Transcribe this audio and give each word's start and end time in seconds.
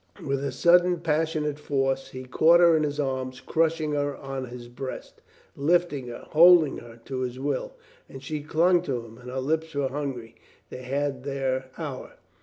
With 0.25 0.43
a 0.43 0.51
sudden 0.51 1.01
passionate 1.01 1.59
force 1.59 2.07
he 2.07 2.23
caught 2.23 2.59
her 2.59 2.75
in 2.75 2.81
his 2.81 2.99
arms, 2.99 3.39
crushing 3.39 3.91
her 3.91 4.15
on 4.17 4.45
his 4.45 4.67
breast, 4.67 5.21
lifting 5.55 6.07
her, 6.07 6.25
holding 6.31 6.79
her 6.79 6.99
to 7.05 7.19
his 7.19 7.37
will. 7.37 7.73
And 8.09 8.23
she 8.23 8.41
clung 8.41 8.81
to 8.81 9.05
him 9.05 9.19
and 9.19 9.29
her 9.29 9.39
lips 9.39 9.75
were 9.75 9.89
hungry. 9.89 10.33
They 10.71 10.81
had 10.81 11.23
their 11.23 11.65
hour. 11.77 12.13